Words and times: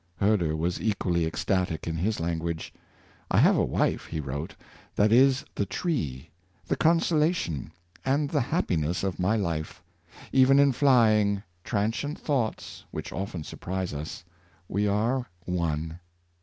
Herder 0.17 0.55
was 0.55 0.81
equally 0.81 1.27
ecstatic 1.27 1.85
in 1.85 1.95
his 1.95 2.19
language. 2.19 2.73
^^ 2.77 2.79
I 3.29 3.37
have 3.37 3.55
a 3.55 3.63
wife," 3.63 4.07
he 4.07 4.19
wrote," 4.19 4.55
that 4.95 5.11
is 5.11 5.45
the 5.53 5.67
tree, 5.67 6.31
the 6.65 6.75
consolation, 6.75 7.71
and 8.03 8.27
the 8.27 8.41
happiness 8.41 9.03
of 9.03 9.19
my 9.19 9.35
life. 9.35 9.83
Even 10.31 10.57
in 10.57 10.71
flying, 10.71 11.43
transient 11.63 12.17
thoughts 12.17 12.83
(which 12.89 13.13
often 13.13 13.43
surprise 13.43 13.93
us), 13.93 14.23
we 14.67 14.87
are 14.87 15.27
one." 15.45 15.99